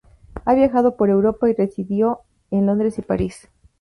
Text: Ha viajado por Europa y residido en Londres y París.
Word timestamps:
Ha 0.45 0.55
viajado 0.55 0.95
por 0.97 1.11
Europa 1.11 1.47
y 1.47 1.53
residido 1.53 2.21
en 2.49 2.65
Londres 2.65 2.97
y 2.97 3.03
París. 3.03 3.49